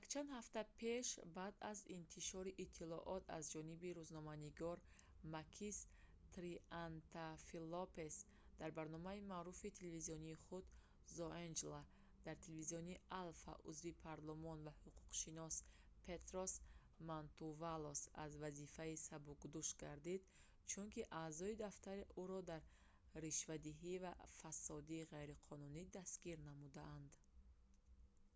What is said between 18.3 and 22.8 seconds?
вазифа сабукдӯш гардид чунки аъзои дафтари ӯро дар